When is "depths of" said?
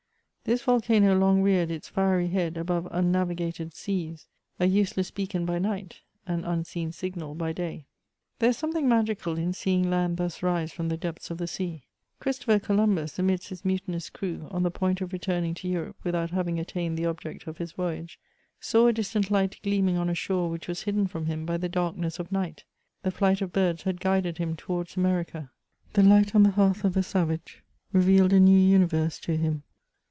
10.97-11.37